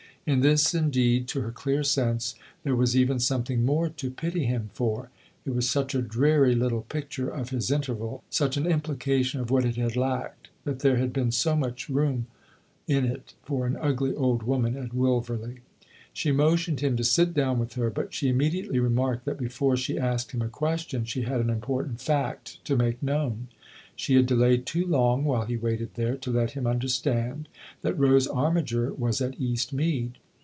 [0.23, 4.69] In this indeed, to her clear sense, there was even something more to pity him
[4.71, 5.09] for:
[5.47, 9.65] it was such a dreary little picture of his interval, such an implication of what
[9.65, 12.27] it had lacked, that there had been so much room
[12.87, 15.61] in it for an ugly old woman at Wilverley.
[16.13, 19.75] She motioned him to sit down with her, but she immediately re marked that before
[19.75, 23.47] she asked him a question she had an important fact to make known.
[23.95, 27.47] She had delayed too long, while he waited there, to let him understand
[27.83, 30.13] that Rose Armiger was at Eastmead.